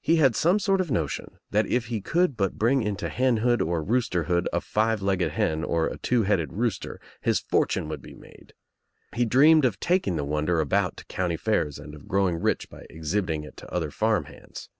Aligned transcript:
He 0.00 0.16
had 0.16 0.34
some 0.34 0.58
sort 0.58 0.80
of 0.80 0.90
notion 0.90 1.36
that 1.50 1.66
if 1.66 1.88
he 1.88 2.00
could 2.00 2.34
but 2.34 2.54
bring 2.56 2.80
into 2.82 3.10
henhood 3.10 3.60
or 3.60 3.84
roosterhood 3.84 4.48
a 4.50 4.58
five 4.62 5.02
legged 5.02 5.32
hen 5.32 5.62
or 5.64 5.86
a 5.86 5.98
two 5.98 6.22
headed 6.22 6.54
rooster 6.54 6.98
his 7.20 7.40
fortune 7.40 7.86
would 7.90 8.00
be 8.00 8.14
made. 8.14 8.54
He 9.14 9.26
dreamed 9.26 9.66
of 9.66 9.78
taking 9.78 10.16
the 10.16 10.24
wonder 10.24 10.60
about 10.60 10.96
to 10.96 11.04
county 11.08 11.36
fairs 11.36 11.78
and 11.78 11.94
of 11.94 12.08
growing 12.08 12.36
rich 12.36 12.70
by 12.70 12.86
exhibiting 12.88 13.44
it 13.44 13.58
to 13.58 13.70
other 13.70 13.90
farm 13.90 14.24
hands. 14.24 14.70